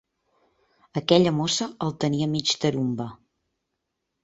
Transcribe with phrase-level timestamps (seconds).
[1.01, 3.09] Aquella mossa el tenia mig tarumba.